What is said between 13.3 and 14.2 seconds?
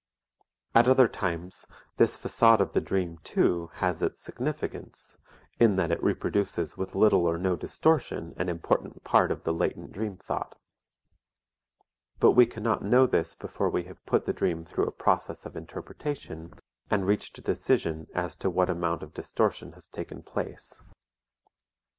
before we have